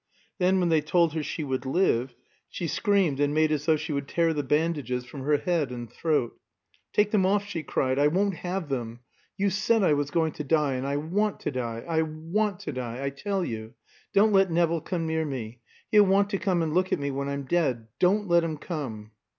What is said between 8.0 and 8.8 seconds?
won't have